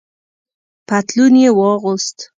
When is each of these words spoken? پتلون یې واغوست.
پتلون 0.87 1.33
یې 1.43 1.49
واغوست. 1.57 2.17